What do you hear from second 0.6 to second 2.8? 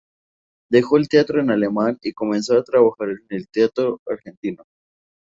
Dejó el teatro en alemán y comenzó a